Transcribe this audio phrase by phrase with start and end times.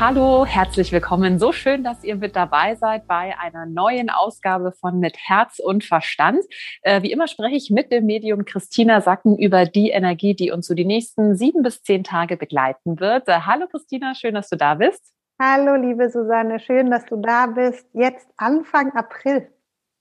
[0.00, 1.38] Hallo, herzlich willkommen.
[1.38, 5.84] So schön, dass ihr mit dabei seid bei einer neuen Ausgabe von Mit Herz und
[5.84, 6.42] Verstand.
[6.80, 10.68] Äh, wie immer spreche ich mit dem Medium Christina Sacken über die Energie, die uns
[10.68, 13.28] so die nächsten sieben bis zehn Tage begleiten wird.
[13.28, 15.12] Äh, hallo Christina, schön, dass du da bist.
[15.38, 17.86] Hallo, liebe Susanne, schön, dass du da bist.
[17.92, 19.52] Jetzt Anfang April.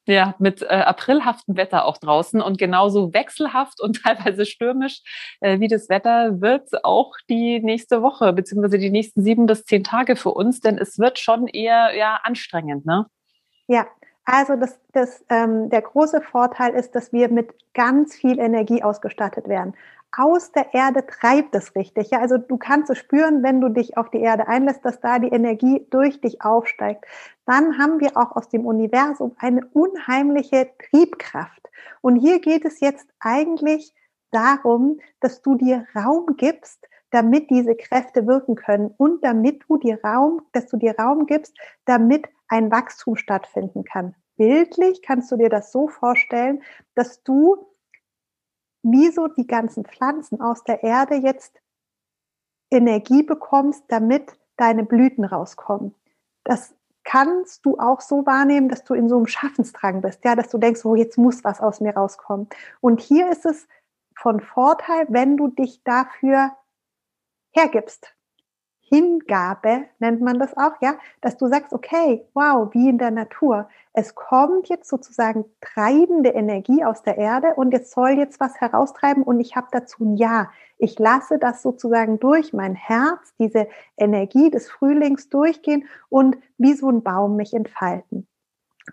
[0.08, 5.02] Ja, mit äh, aprilhaftem Wetter auch draußen und genauso wechselhaft und teilweise stürmisch
[5.42, 9.84] äh, wie das Wetter wird auch die nächste Woche beziehungsweise die nächsten sieben bis zehn
[9.84, 13.06] Tage für uns, denn es wird schon eher ja anstrengend, ne?
[13.68, 13.86] Ja,
[14.26, 19.48] also das, das, ähm, der große Vorteil ist, dass wir mit ganz viel Energie ausgestattet
[19.48, 19.76] werden
[20.16, 22.12] aus der Erde treibt es richtig.
[22.12, 25.20] Ja, also du kannst es spüren, wenn du dich auf die Erde einlässt, dass da
[25.20, 27.06] die Energie durch dich aufsteigt.
[27.46, 31.70] Dann haben wir auch aus dem Universum eine unheimliche Triebkraft.
[32.02, 33.94] Und hier geht es jetzt eigentlich
[34.32, 40.00] darum, dass du dir Raum gibst, damit diese Kräfte wirken können und damit du dir
[40.04, 44.16] Raum, dass du dir Raum gibst, damit ein Wachstum stattfinden kann.
[44.38, 46.62] Bildlich kannst du dir das so vorstellen,
[46.96, 47.58] dass du
[48.84, 51.60] wieso die ganzen Pflanzen aus der Erde jetzt
[52.72, 55.96] Energie bekommst, damit deine Blüten rauskommen.
[56.44, 60.50] Das kannst du auch so wahrnehmen, dass du in so einem Schaffensdrang bist, ja, dass
[60.50, 62.48] du denkst, oh, jetzt muss was aus mir rauskommen.
[62.82, 63.68] Und hier ist es
[64.16, 66.52] von Vorteil, wenn du dich dafür
[67.52, 68.14] hergibst.
[68.90, 73.70] Hingabe nennt man das auch, ja, dass du sagst, okay, wow, wie in der Natur.
[73.94, 79.24] Es kommt jetzt sozusagen treibende Energie aus der Erde und jetzt soll jetzt was heraustreiben
[79.24, 80.50] und ich habe dazu ein Ja.
[80.78, 83.68] Ich lasse das sozusagen durch mein Herz, diese
[83.98, 88.28] Energie des Frühlings durchgehen und wie so ein Baum mich entfalten.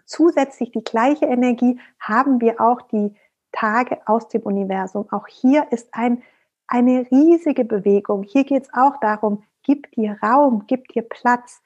[0.04, 3.14] Zusätzlich die gleiche Energie haben wir auch die
[3.52, 5.06] Tage aus dem Universum.
[5.10, 6.22] Auch hier ist ein
[6.68, 8.22] eine riesige Bewegung.
[8.22, 11.60] Hier geht es auch darum, gib dir Raum, gib dir Platz.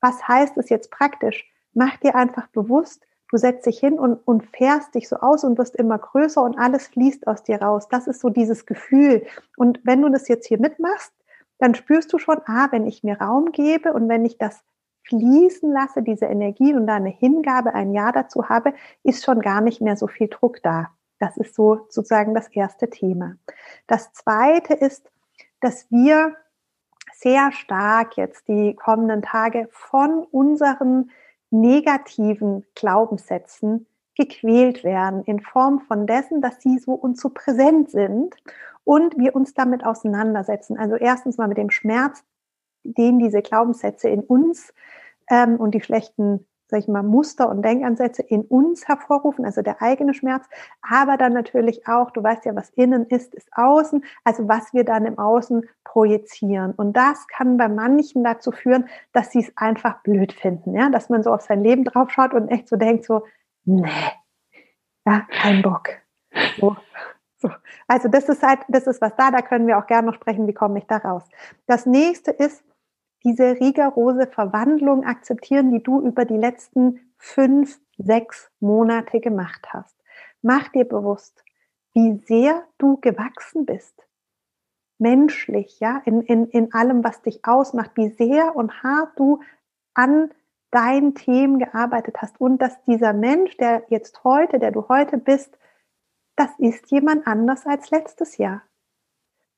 [0.00, 1.48] Was heißt es jetzt praktisch?
[1.72, 5.56] Mach dir einfach bewusst, du setzt dich hin und, und fährst dich so aus und
[5.56, 7.88] wirst immer größer und alles fließt aus dir raus.
[7.88, 9.24] Das ist so dieses Gefühl.
[9.56, 11.12] Und wenn du das jetzt hier mitmachst,
[11.58, 14.62] dann spürst du schon, ah, wenn ich mir Raum gebe und wenn ich das
[15.04, 18.74] fließen lasse, diese Energie und da eine Hingabe, ein Ja dazu habe,
[19.04, 20.88] ist schon gar nicht mehr so viel Druck da.
[21.18, 23.36] Das ist so sozusagen das erste Thema.
[23.86, 25.10] Das zweite ist,
[25.60, 26.36] dass wir
[27.18, 31.10] sehr stark jetzt die kommenden Tage von unseren
[31.50, 38.34] negativen Glaubenssätzen gequält werden in Form von dessen, dass sie so uns so präsent sind
[38.84, 40.78] und wir uns damit auseinandersetzen.
[40.78, 42.24] Also erstens mal mit dem Schmerz,
[42.82, 44.72] den diese Glaubenssätze in uns
[45.30, 49.80] ähm, und die schlechten sag ich mal, Muster und Denkansätze in uns hervorrufen, also der
[49.82, 50.46] eigene Schmerz,
[50.82, 54.84] aber dann natürlich auch, du weißt ja, was innen ist, ist außen, also was wir
[54.84, 56.72] dann im Außen projizieren.
[56.72, 61.08] Und das kann bei manchen dazu führen, dass sie es einfach blöd finden, ja, dass
[61.08, 63.22] man so auf sein Leben draufschaut und echt so denkt, so,
[63.64, 63.88] nee,
[65.06, 65.88] ja, kein Bock.
[66.58, 66.76] So.
[67.38, 67.50] So.
[67.86, 70.46] Also das ist halt, das ist was da, da können wir auch gerne noch sprechen,
[70.46, 71.22] wie komme ich da raus.
[71.66, 72.64] Das nächste ist,
[73.26, 79.96] diese rigorose Verwandlung akzeptieren, die du über die letzten fünf, sechs Monate gemacht hast.
[80.42, 81.42] Mach dir bewusst,
[81.92, 84.06] wie sehr du gewachsen bist.
[84.98, 89.40] Menschlich, ja, in, in, in allem, was dich ausmacht, wie sehr und hart du
[89.94, 90.30] an
[90.70, 95.58] deinen Themen gearbeitet hast und dass dieser Mensch, der jetzt heute, der du heute bist,
[96.36, 98.62] das ist jemand anders als letztes Jahr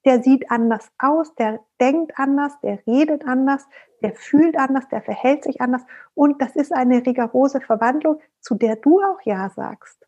[0.08, 3.69] der sieht anders aus, der denkt anders, der redet anders,
[4.00, 5.82] der fühlt anders, der verhält sich anders.
[6.14, 10.06] Und das ist eine rigorose Verwandlung, zu der du auch Ja sagst.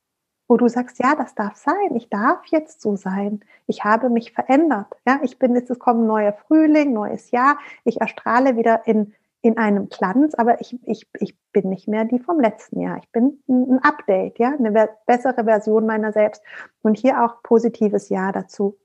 [0.49, 1.95] Wo du sagst, ja, das darf sein.
[1.97, 3.41] Ich darf jetzt so sein.
[3.67, 4.87] Ich habe mich verändert.
[5.07, 7.59] Ja, ich bin jetzt, es kommt ein neuer Frühling, neues Jahr.
[7.85, 9.13] Ich erstrahle wieder in,
[9.43, 12.97] in einem Glanz, aber ich, ich, ich bin nicht mehr die vom letzten Jahr.
[12.97, 16.43] Ich bin ein Update, ja, eine bessere Version meiner selbst.
[16.81, 18.79] Und hier auch positives Ja dazu.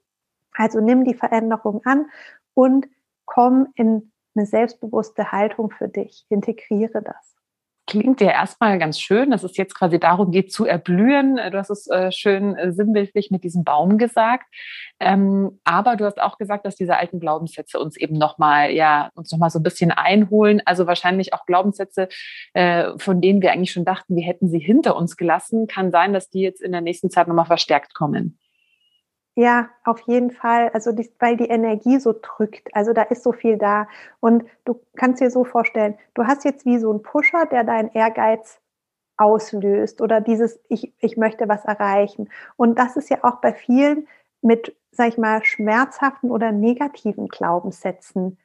[0.55, 2.07] Also nimm die Veränderung an
[2.53, 2.87] und
[3.25, 6.25] komm in eine selbstbewusste Haltung für dich.
[6.29, 7.35] Integriere das.
[7.87, 11.35] Klingt ja erstmal ganz schön, dass es jetzt quasi darum geht zu erblühen.
[11.35, 14.47] Du hast es äh, schön äh, sinnbildlich mit diesem Baum gesagt.
[14.99, 19.31] Ähm, aber du hast auch gesagt, dass diese alten Glaubenssätze uns eben nochmal, ja, uns
[19.31, 20.63] nochmal so ein bisschen einholen.
[20.65, 22.09] Also wahrscheinlich auch Glaubenssätze,
[22.53, 25.67] äh, von denen wir eigentlich schon dachten, wir hätten sie hinter uns gelassen.
[25.67, 28.39] Kann sein, dass die jetzt in der nächsten Zeit nochmal verstärkt kommen.
[29.37, 30.69] Ja, auf jeden Fall.
[30.69, 32.73] Also die, weil die Energie so drückt.
[32.73, 33.87] Also da ist so viel da.
[34.21, 37.89] Und du kannst dir so vorstellen, du hast jetzt wie so einen Pusher, der deinen
[37.91, 38.59] Ehrgeiz
[39.17, 42.29] auslöst oder dieses, ich, ich möchte was erreichen.
[42.57, 44.07] Und das ist ja auch bei vielen
[44.41, 48.37] mit, sag ich mal, schmerzhaften oder negativen Glaubenssätzen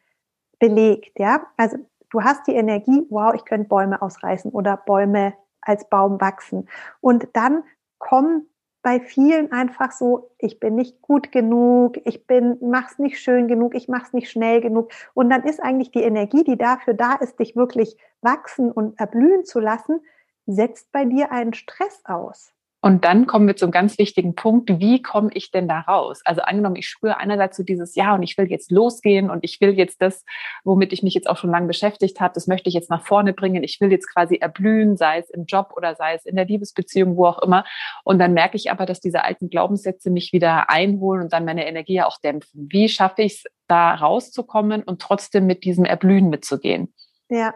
[0.58, 1.18] belegt.
[1.18, 1.78] Ja, also
[2.10, 6.68] du hast die Energie, wow, ich könnte Bäume ausreißen oder Bäume als Baum wachsen.
[7.00, 7.64] Und dann
[7.98, 8.49] kommen
[8.82, 13.74] bei vielen einfach so, ich bin nicht gut genug, ich bin, mach's nicht schön genug,
[13.74, 14.90] ich mach's nicht schnell genug.
[15.14, 19.44] Und dann ist eigentlich die Energie, die dafür da ist, dich wirklich wachsen und erblühen
[19.44, 20.00] zu lassen,
[20.46, 22.52] setzt bei dir einen Stress aus.
[22.82, 26.20] Und dann kommen wir zum ganz wichtigen Punkt, wie komme ich denn da raus?
[26.24, 29.60] Also angenommen, ich spüre einerseits so dieses Ja und ich will jetzt losgehen und ich
[29.60, 30.24] will jetzt das,
[30.64, 33.34] womit ich mich jetzt auch schon lange beschäftigt habe, das möchte ich jetzt nach vorne
[33.34, 33.62] bringen.
[33.62, 37.16] Ich will jetzt quasi erblühen, sei es im Job oder sei es in der Liebesbeziehung,
[37.16, 37.64] wo auch immer.
[38.02, 41.66] Und dann merke ich aber, dass diese alten Glaubenssätze mich wieder einholen und dann meine
[41.66, 42.68] Energie auch dämpfen.
[42.70, 46.92] Wie schaffe ich es, da rauszukommen und trotzdem mit diesem Erblühen mitzugehen?
[47.28, 47.54] Ja,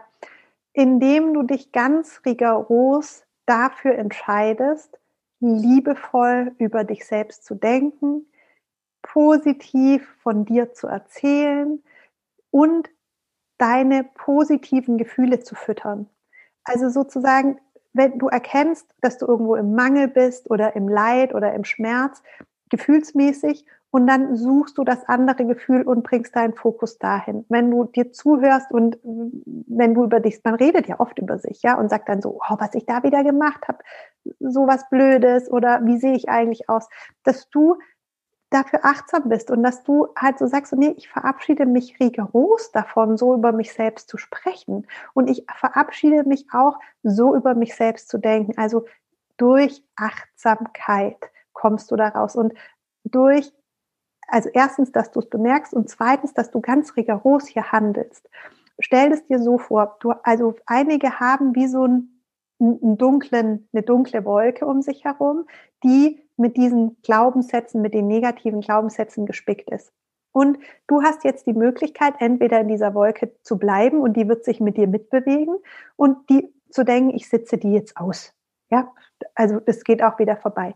[0.71, 4.97] indem du dich ganz rigoros dafür entscheidest,
[5.47, 8.25] liebevoll über dich selbst zu denken,
[9.01, 11.83] positiv von dir zu erzählen
[12.51, 12.89] und
[13.57, 16.09] deine positiven Gefühle zu füttern.
[16.63, 17.59] Also sozusagen,
[17.93, 22.21] wenn du erkennst, dass du irgendwo im Mangel bist oder im Leid oder im Schmerz,
[22.69, 27.45] gefühlsmäßig und dann suchst du das andere Gefühl und bringst deinen Fokus dahin.
[27.47, 31.61] Wenn du dir zuhörst und wenn du über dich, man redet ja oft über sich,
[31.61, 33.77] ja, und sagt dann so, oh, was ich da wieder gemacht habe,
[34.39, 36.87] so was Blödes oder wie sehe ich eigentlich aus,
[37.23, 37.77] dass du
[38.49, 43.17] dafür achtsam bist und dass du halt so sagst, nee, ich verabschiede mich rigoros davon,
[43.17, 44.87] so über mich selbst zu sprechen.
[45.13, 48.57] Und ich verabschiede mich auch, so über mich selbst zu denken.
[48.57, 48.85] Also
[49.37, 51.17] durch Achtsamkeit
[51.53, 52.35] kommst du daraus.
[52.35, 52.53] Und
[53.03, 53.51] durch,
[54.27, 58.29] also erstens, dass du es bemerkst und zweitens, dass du ganz rigoros hier handelst.
[58.79, 62.14] Stell es dir so vor, du, also einige haben wie so einen,
[62.59, 65.45] einen dunklen, eine dunkle Wolke um sich herum,
[65.83, 69.93] die mit diesen Glaubenssätzen, mit den negativen Glaubenssätzen gespickt ist.
[70.31, 70.57] Und
[70.87, 74.59] du hast jetzt die Möglichkeit, entweder in dieser Wolke zu bleiben und die wird sich
[74.59, 75.55] mit dir mitbewegen
[75.95, 78.33] und die zu denken, ich sitze die jetzt aus.
[78.69, 78.91] Ja,
[79.33, 80.75] also das geht auch wieder vorbei.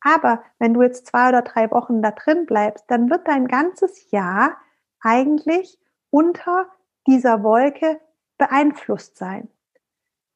[0.00, 4.10] Aber wenn du jetzt zwei oder drei Wochen da drin bleibst, dann wird dein ganzes
[4.10, 4.56] Jahr
[5.00, 5.78] eigentlich
[6.10, 6.66] unter
[7.06, 8.00] dieser Wolke
[8.38, 9.48] beeinflusst sein.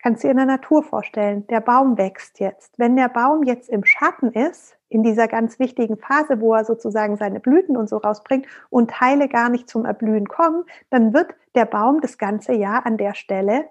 [0.03, 2.79] Kannst du dir in der Natur vorstellen, der Baum wächst jetzt.
[2.79, 7.17] Wenn der Baum jetzt im Schatten ist, in dieser ganz wichtigen Phase, wo er sozusagen
[7.17, 11.67] seine Blüten und so rausbringt und Teile gar nicht zum Erblühen kommen, dann wird der
[11.67, 13.67] Baum das ganze Jahr an der Stelle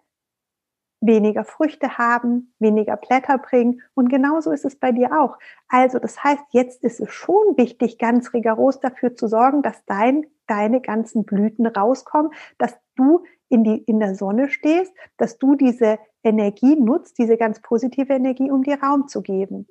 [1.02, 3.82] weniger Früchte haben, weniger Blätter bringen.
[3.94, 5.38] Und genauso ist es bei dir auch.
[5.68, 10.26] Also das heißt, jetzt ist es schon wichtig, ganz rigoros dafür zu sorgen, dass dein,
[10.48, 16.00] deine ganzen Blüten rauskommen, dass du in, die, in der Sonne stehst, dass du diese
[16.24, 19.68] Energie nutzt, diese ganz positive Energie, um dir Raum zu geben.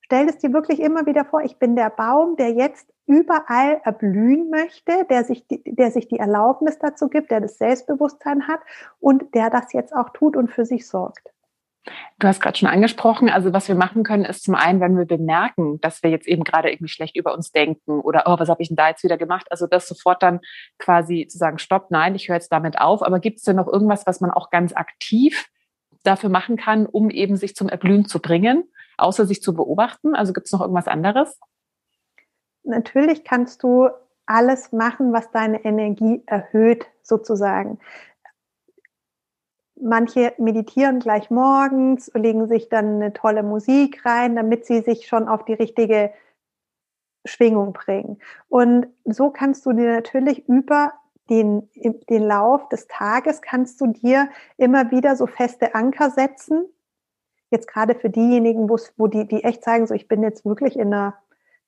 [0.00, 4.48] Stell es dir wirklich immer wieder vor, ich bin der Baum, der jetzt überall erblühen
[4.50, 8.60] möchte, der sich, der sich die Erlaubnis dazu gibt, der das Selbstbewusstsein hat
[9.00, 11.30] und der das jetzt auch tut und für sich sorgt.
[12.18, 15.06] Du hast gerade schon angesprochen, also was wir machen können, ist zum einen, wenn wir
[15.06, 18.60] bemerken, dass wir jetzt eben gerade irgendwie schlecht über uns denken oder, oh, was habe
[18.60, 19.46] ich denn da jetzt wieder gemacht?
[19.50, 20.40] Also das sofort dann
[20.78, 23.02] quasi zu sagen, stopp, nein, ich höre jetzt damit auf.
[23.02, 25.48] Aber gibt es denn noch irgendwas, was man auch ganz aktiv
[26.02, 28.64] dafür machen kann, um eben sich zum Erblühen zu bringen?
[28.98, 30.14] außer sich zu beobachten?
[30.14, 31.38] Also gibt es noch irgendwas anderes?
[32.64, 33.88] Natürlich kannst du
[34.26, 37.78] alles machen, was deine Energie erhöht, sozusagen.
[39.80, 45.28] Manche meditieren gleich morgens, legen sich dann eine tolle Musik rein, damit sie sich schon
[45.28, 46.12] auf die richtige
[47.24, 48.18] Schwingung bringen.
[48.48, 50.92] Und so kannst du dir natürlich über
[51.30, 56.66] den, den Lauf des Tages, kannst du dir immer wieder so feste Anker setzen,
[57.50, 60.92] jetzt gerade für diejenigen, wo die, die echt sagen, so ich bin jetzt wirklich in
[60.92, 61.18] einer,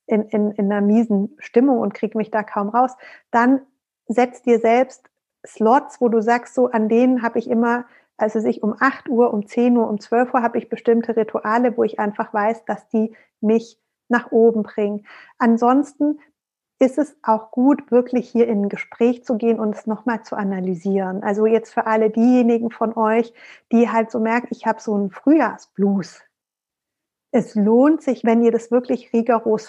[0.07, 2.97] in, in, in einer miesen Stimmung und kriege mich da kaum raus,
[3.31, 3.61] dann
[4.07, 5.09] setz dir selbst
[5.47, 7.87] Slots, wo du sagst, so an denen habe ich immer,
[8.21, 11.77] also sich um 8 Uhr, um 10 Uhr, um 12 Uhr habe ich bestimmte Rituale,
[11.77, 15.07] wo ich einfach weiß, dass die mich nach oben bringen.
[15.39, 16.19] Ansonsten
[16.81, 20.35] ist es auch gut, wirklich hier in ein Gespräch zu gehen und es nochmal zu
[20.35, 21.23] analysieren.
[21.23, 23.35] Also jetzt für alle diejenigen von euch,
[23.71, 26.23] die halt so merken, ich habe so einen Frühjahrsblues.
[27.33, 29.69] Es lohnt sich, wenn ihr das wirklich rigoros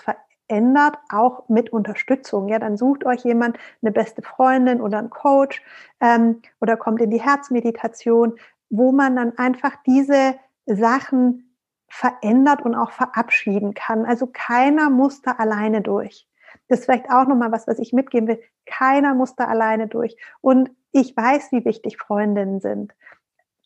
[0.51, 2.49] verändert, auch mit Unterstützung.
[2.49, 5.63] Ja, dann sucht euch jemand, eine beste Freundin oder einen Coach
[6.01, 8.35] ähm, oder kommt in die Herzmeditation,
[8.69, 11.55] wo man dann einfach diese Sachen
[11.87, 14.05] verändert und auch verabschieden kann.
[14.05, 16.27] Also keiner muss da alleine durch.
[16.67, 18.41] Das ist vielleicht auch nochmal was, was ich mitgeben will.
[18.65, 20.17] Keiner muss da alleine durch.
[20.41, 22.93] Und ich weiß, wie wichtig Freundinnen sind,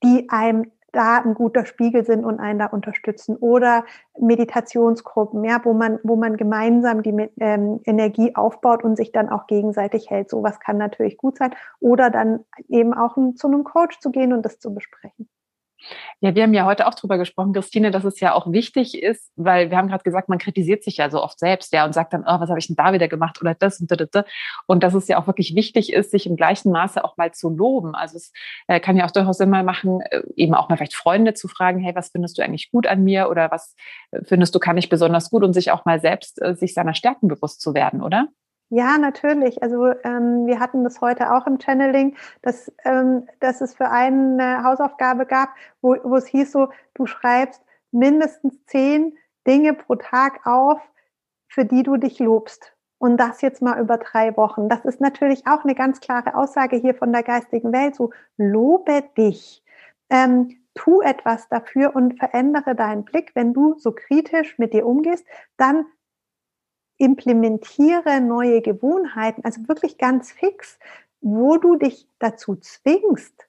[0.03, 3.35] die einem da ein guter Spiegel sind und einen da unterstützen.
[3.35, 3.85] Oder
[4.19, 9.47] Meditationsgruppen, ja, wo man, wo man gemeinsam die ähm, Energie aufbaut und sich dann auch
[9.47, 10.29] gegenseitig hält.
[10.29, 11.53] Sowas kann natürlich gut sein.
[11.79, 15.27] Oder dann eben auch zu einem Coach zu gehen und das zu besprechen.
[16.21, 19.31] Ja, wir haben ja heute auch drüber gesprochen, Christine, dass es ja auch wichtig ist,
[19.35, 22.13] weil wir haben gerade gesagt, man kritisiert sich ja so oft selbst, ja, und sagt
[22.13, 24.25] dann, oh, was habe ich denn da wieder gemacht oder das und das.
[24.67, 27.49] Und dass es ja auch wirklich wichtig ist, sich im gleichen Maße auch mal zu
[27.49, 27.95] loben.
[27.95, 28.31] Also es
[28.67, 31.79] äh, kann ja auch durchaus Sinn machen, äh, eben auch mal vielleicht Freunde zu fragen,
[31.79, 33.75] hey, was findest du eigentlich gut an mir oder was
[34.11, 37.27] äh, findest du kann ich besonders gut und sich auch mal selbst sich seiner Stärken
[37.27, 38.27] bewusst zu werden, oder?
[38.69, 39.61] Ja, natürlich.
[39.61, 44.39] Also ähm, wir hatten das heute auch im Channeling, dass, ähm, dass es für einen
[44.39, 45.49] eine Hausaufgabe gab,
[45.81, 50.81] wo, wo es hieß so, du schreibst mindestens zehn Dinge pro Tag auf,
[51.47, 52.73] für die du dich lobst.
[52.97, 54.67] Und das jetzt mal über drei Wochen.
[54.67, 57.95] Das ist natürlich auch eine ganz klare Aussage hier von der geistigen Welt.
[57.95, 59.63] So, lobe dich.
[60.09, 63.31] Ähm, tu etwas dafür und verändere deinen Blick.
[63.35, 65.25] Wenn du so kritisch mit dir umgehst,
[65.57, 65.85] dann
[67.05, 70.79] implementiere neue Gewohnheiten, also wirklich ganz fix,
[71.21, 73.47] wo du dich dazu zwingst,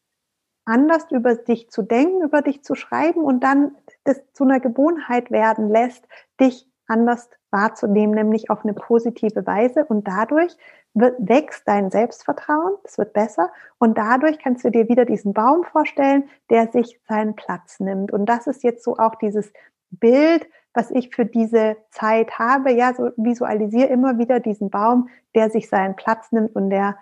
[0.65, 5.31] anders über dich zu denken, über dich zu schreiben und dann das zu einer Gewohnheit
[5.31, 6.07] werden lässt,
[6.41, 9.85] dich anders wahrzunehmen, nämlich auf eine positive Weise.
[9.85, 10.57] Und dadurch
[10.95, 13.51] wird, wächst dein Selbstvertrauen, es wird besser.
[13.79, 18.13] Und dadurch kannst du dir wieder diesen Baum vorstellen, der sich seinen Platz nimmt.
[18.13, 19.53] Und das ist jetzt so auch dieses
[19.91, 20.47] Bild,
[20.77, 22.73] was ich für diese Zeit habe.
[22.73, 26.97] Ja, so visualisiere immer wieder diesen Baum, der sich seinen Platz nimmt und der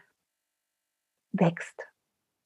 [1.33, 1.83] wächst.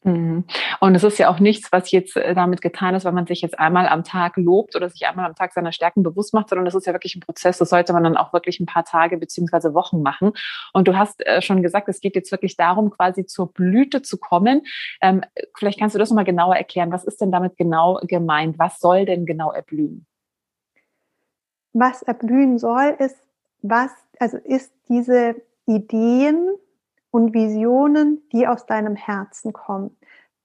[0.04, 0.44] Mhm.
[0.80, 3.42] Und es ist ja auch nichts, was jetzt äh, damit getan ist, weil man sich
[3.42, 6.64] jetzt einmal am Tag lobt oder sich einmal am Tag seiner Stärken bewusst macht, sondern
[6.64, 7.58] das ist ja wirklich ein Prozess.
[7.58, 10.32] Das sollte man dann auch wirklich ein paar Tage beziehungsweise Wochen machen.
[10.73, 14.18] Und du hast äh, schon gesagt, es geht jetzt wirklich darum, quasi zur Blüte zu
[14.18, 14.62] kommen.
[15.00, 15.23] Ähm,
[15.56, 16.92] vielleicht kannst du das nochmal genauer erklären.
[16.92, 18.58] Was ist denn damit genau gemeint?
[18.58, 20.06] Was soll denn genau erblühen?
[21.78, 23.16] Was erblühen soll, ist,
[23.62, 26.49] was, also ist diese Ideen
[27.11, 29.97] und Visionen, die aus deinem Herzen kommen.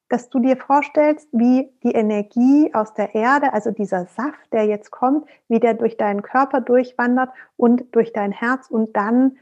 [0.10, 4.92] Dass du dir vorstellst, wie die Energie aus der Erde, also dieser Saft, der jetzt
[4.92, 9.38] kommt, wie der durch deinen Körper durchwandert und durch dein Herz und dann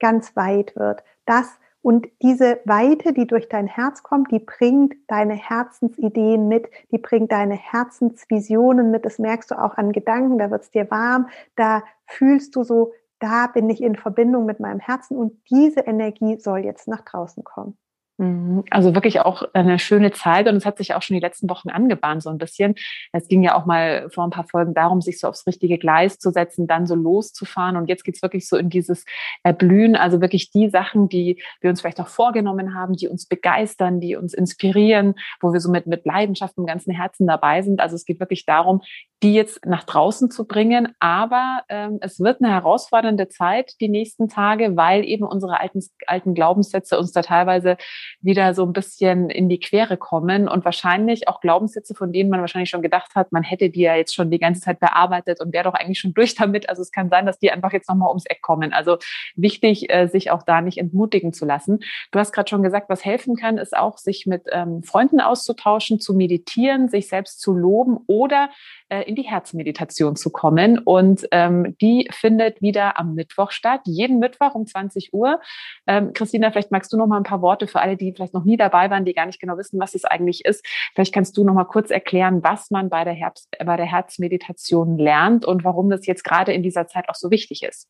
[0.00, 1.02] ganz weit wird.
[1.24, 1.46] Das
[1.82, 7.32] und diese Weite, die durch dein Herz kommt, die bringt deine Herzensideen mit, die bringt
[7.32, 9.04] deine Herzensvisionen mit.
[9.04, 12.92] Das merkst du auch an Gedanken, da wird es dir warm, da fühlst du so,
[13.18, 17.42] da bin ich in Verbindung mit meinem Herzen und diese Energie soll jetzt nach draußen
[17.44, 17.76] kommen.
[18.18, 18.64] Mhm.
[18.70, 21.70] Also wirklich auch eine schöne Zeit und es hat sich auch schon die letzten Wochen
[21.70, 22.74] angebahnt so ein bisschen.
[23.12, 26.18] Es ging ja auch mal vor ein paar Folgen darum, sich so aufs richtige Gleis
[26.18, 29.04] zu setzen, dann so loszufahren und jetzt geht's wirklich so in dieses
[29.42, 34.00] Erblühen, also wirklich die Sachen, die wir uns vielleicht auch vorgenommen haben, die uns begeistern,
[34.00, 37.80] die uns inspirieren, wo wir so mit, mit Leidenschaft im ganzen Herzen dabei sind.
[37.80, 38.82] Also es geht wirklich darum,
[39.22, 40.94] die jetzt nach draußen zu bringen.
[40.98, 46.34] Aber ähm, es wird eine herausfordernde Zeit die nächsten Tage, weil eben unsere alten, alten
[46.34, 47.76] Glaubenssätze uns da teilweise
[48.20, 52.40] wieder so ein bisschen in die Quere kommen und wahrscheinlich auch Glaubenssätze, von denen man
[52.40, 55.52] wahrscheinlich schon gedacht hat, man hätte die ja jetzt schon die ganze Zeit bearbeitet und
[55.52, 56.68] wäre doch eigentlich schon durch damit.
[56.68, 58.72] Also es kann sein, dass die einfach jetzt nochmal ums Eck kommen.
[58.72, 58.98] Also
[59.36, 61.78] wichtig, äh, sich auch da nicht entmutigen zu lassen.
[62.10, 66.00] Du hast gerade schon gesagt, was helfen kann, ist auch, sich mit ähm, Freunden auszutauschen,
[66.00, 68.50] zu meditieren, sich selbst zu loben oder
[68.92, 70.78] äh, in die Herzmeditation zu kommen.
[70.78, 75.40] Und ähm, die findet wieder am Mittwoch statt, jeden Mittwoch um 20 Uhr.
[75.86, 78.44] Ähm, Christina, vielleicht magst du noch mal ein paar Worte für alle, die vielleicht noch
[78.44, 80.62] nie dabei waren, die gar nicht genau wissen, was es eigentlich ist.
[80.92, 84.98] Vielleicht kannst du noch mal kurz erklären, was man bei der, Herbst, bei der Herzmeditation
[84.98, 87.88] lernt und warum das jetzt gerade in dieser Zeit auch so wichtig ist.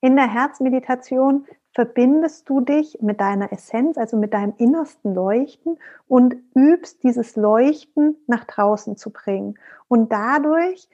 [0.00, 6.36] In der Herzmeditation verbindest du dich mit deiner Essenz, also mit deinem innersten Leuchten und
[6.54, 9.58] übst dieses Leuchten nach draußen zu bringen.
[9.88, 10.88] Und dadurch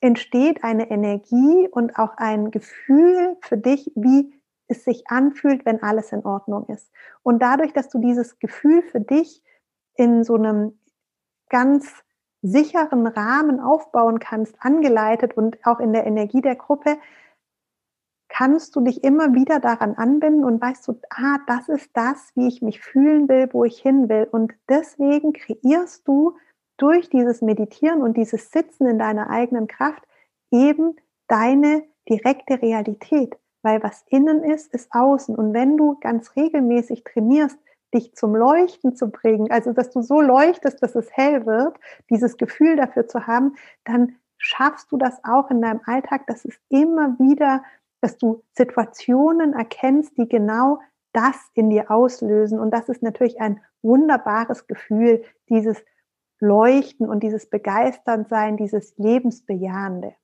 [0.00, 4.32] entsteht eine Energie und auch ein Gefühl für dich, wie
[4.68, 6.90] es sich anfühlt, wenn alles in Ordnung ist.
[7.22, 9.42] Und dadurch, dass du dieses Gefühl für dich
[9.94, 10.78] in so einem
[11.48, 11.92] ganz
[12.40, 16.98] sicheren Rahmen aufbauen kannst, angeleitet und auch in der Energie der Gruppe,
[18.32, 22.48] kannst du dich immer wieder daran anbinden und weißt du, ah, das ist das, wie
[22.48, 24.26] ich mich fühlen will, wo ich hin will.
[24.30, 26.36] Und deswegen kreierst du
[26.78, 30.02] durch dieses Meditieren und dieses Sitzen in deiner eigenen Kraft
[30.50, 30.96] eben
[31.28, 33.36] deine direkte Realität.
[33.60, 35.36] Weil was innen ist, ist außen.
[35.36, 37.58] Und wenn du ganz regelmäßig trainierst,
[37.92, 41.76] dich zum Leuchten zu bringen, also dass du so leuchtest, dass es hell wird,
[42.08, 46.58] dieses Gefühl dafür zu haben, dann schaffst du das auch in deinem Alltag, dass es
[46.70, 47.62] immer wieder,
[48.02, 50.80] dass du Situationen erkennst, die genau
[51.12, 52.58] das in dir auslösen.
[52.58, 55.82] Und das ist natürlich ein wunderbares Gefühl, dieses
[56.40, 60.14] Leuchten und dieses Begeistertsein, dieses Lebensbejahende.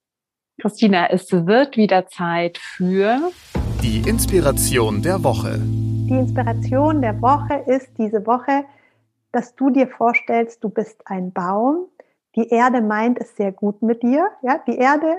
[0.61, 3.31] Christina, es wird wieder Zeit für
[3.81, 5.61] die Inspiration der Woche.
[5.61, 8.65] Die Inspiration der Woche ist diese Woche,
[9.31, 11.87] dass du dir vorstellst, du bist ein Baum.
[12.35, 14.29] Die Erde meint es sehr gut mit dir.
[14.43, 15.19] Ja, die Erde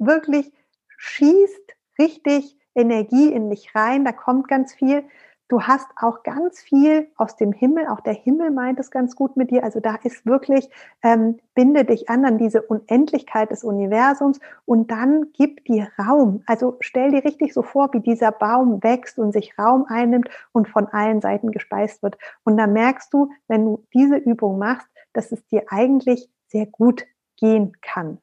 [0.00, 0.50] wirklich
[0.96, 4.04] schießt richtig Energie in dich rein.
[4.04, 5.04] Da kommt ganz viel.
[5.50, 9.36] Du hast auch ganz viel aus dem Himmel, auch der Himmel meint es ganz gut
[9.36, 9.64] mit dir.
[9.64, 10.70] Also da ist wirklich,
[11.02, 16.44] ähm, binde dich an an diese Unendlichkeit des Universums und dann gib dir Raum.
[16.46, 20.68] Also stell dir richtig so vor, wie dieser Baum wächst und sich Raum einnimmt und
[20.68, 22.16] von allen Seiten gespeist wird.
[22.44, 27.04] Und dann merkst du, wenn du diese Übung machst, dass es dir eigentlich sehr gut
[27.36, 28.18] gehen kann.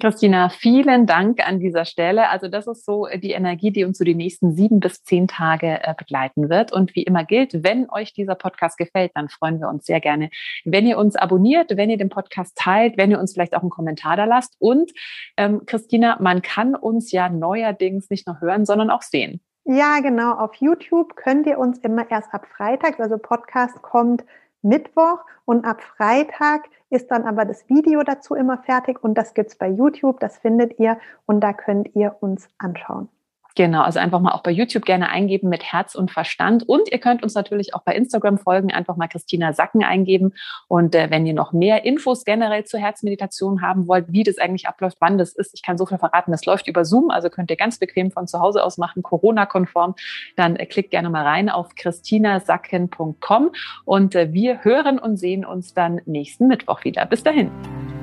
[0.00, 2.28] Christina, vielen Dank an dieser Stelle.
[2.28, 5.78] Also das ist so die Energie, die uns so die nächsten sieben bis zehn Tage
[5.82, 6.72] äh, begleiten wird.
[6.72, 10.30] Und wie immer gilt, wenn euch dieser Podcast gefällt, dann freuen wir uns sehr gerne,
[10.64, 13.70] wenn ihr uns abonniert, wenn ihr den Podcast teilt, wenn ihr uns vielleicht auch einen
[13.70, 14.56] Kommentar da lasst.
[14.58, 14.90] Und
[15.36, 19.40] ähm, Christina, man kann uns ja neuerdings nicht nur hören, sondern auch sehen.
[19.64, 20.32] Ja, genau.
[20.32, 24.24] Auf YouTube könnt ihr uns immer erst ab Freitag, also Podcast kommt
[24.64, 29.56] Mittwoch und ab Freitag ist dann aber das Video dazu immer fertig und das gibt's
[29.56, 33.08] bei YouTube, das findet ihr und da könnt ihr uns anschauen.
[33.56, 36.68] Genau, also einfach mal auch bei YouTube gerne eingeben mit Herz und Verstand.
[36.68, 40.34] Und ihr könnt uns natürlich auch bei Instagram folgen, einfach mal Christina Sacken eingeben.
[40.66, 44.66] Und äh, wenn ihr noch mehr Infos generell zur Herzmeditation haben wollt, wie das eigentlich
[44.66, 47.50] abläuft, wann das ist, ich kann so viel verraten, das läuft über Zoom, also könnt
[47.50, 49.94] ihr ganz bequem von zu Hause aus machen, Corona-konform.
[50.34, 53.52] Dann äh, klickt gerne mal rein auf christinasacken.com
[53.84, 57.06] und äh, wir hören und sehen uns dann nächsten Mittwoch wieder.
[57.06, 57.52] Bis dahin.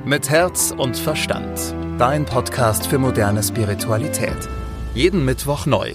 [0.05, 1.75] Mit Herz und Verstand.
[2.00, 4.50] Dein Podcast für moderne Spiritualität.
[4.94, 5.94] Jeden Mittwoch neu.